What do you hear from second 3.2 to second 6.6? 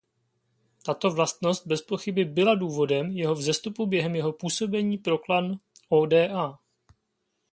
vzestupu během jeho působení pro klan Oda.